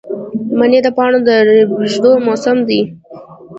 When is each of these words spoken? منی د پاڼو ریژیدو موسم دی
منی 0.57 0.79
د 0.83 0.87
پاڼو 0.97 1.19
ریژیدو 1.79 2.11
موسم 2.25 2.57
دی 2.67 2.81